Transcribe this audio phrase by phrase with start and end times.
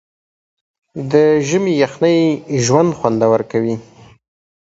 [1.11, 1.13] د
[1.47, 2.19] ژمي یخنۍ
[2.65, 3.75] ژوند خوندور کوي.